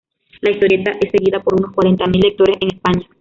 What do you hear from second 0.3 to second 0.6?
La